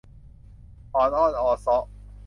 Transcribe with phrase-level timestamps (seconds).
[0.95, 1.83] ออดอ้อนออเซาะ